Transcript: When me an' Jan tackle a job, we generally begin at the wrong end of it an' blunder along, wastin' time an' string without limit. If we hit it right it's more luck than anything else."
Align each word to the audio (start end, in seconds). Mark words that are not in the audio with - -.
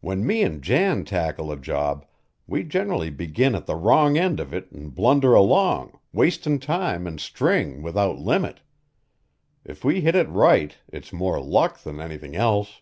When 0.00 0.26
me 0.26 0.42
an' 0.42 0.60
Jan 0.60 1.04
tackle 1.04 1.52
a 1.52 1.56
job, 1.56 2.04
we 2.48 2.64
generally 2.64 3.10
begin 3.10 3.54
at 3.54 3.64
the 3.64 3.76
wrong 3.76 4.18
end 4.18 4.40
of 4.40 4.52
it 4.52 4.66
an' 4.74 4.88
blunder 4.88 5.34
along, 5.36 6.00
wastin' 6.12 6.58
time 6.58 7.06
an' 7.06 7.18
string 7.18 7.80
without 7.80 8.18
limit. 8.18 8.58
If 9.64 9.84
we 9.84 10.00
hit 10.00 10.16
it 10.16 10.28
right 10.28 10.76
it's 10.88 11.12
more 11.12 11.40
luck 11.40 11.78
than 11.78 12.00
anything 12.00 12.34
else." 12.34 12.80